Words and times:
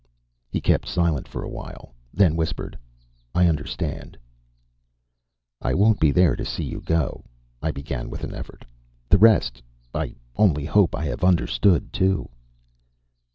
He 0.49 0.61
kept 0.61 0.87
silent 0.87 1.27
for 1.27 1.43
a 1.43 1.47
while, 1.47 1.93
then 2.11 2.35
whispered, 2.35 2.75
"I 3.35 3.45
understand." 3.47 4.17
"I 5.61 5.75
won't 5.75 5.99
be 5.99 6.09
there 6.09 6.35
to 6.37 6.43
see 6.43 6.63
you 6.63 6.81
go," 6.81 7.23
I 7.61 7.69
began 7.69 8.09
with 8.09 8.23
an 8.23 8.33
effort. 8.33 8.65
"The 9.09 9.19
rest... 9.19 9.61
I 9.93 10.15
only 10.35 10.65
hope 10.65 10.95
I 10.95 11.05
have 11.05 11.23
understood, 11.23 11.93
too." 11.93 12.29